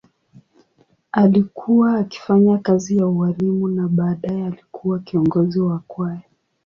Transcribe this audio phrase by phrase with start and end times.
[1.11, 6.21] Alikuwa akifanya kazi ya ualimu na baadaye alikuwa kiongozi wa kwaya.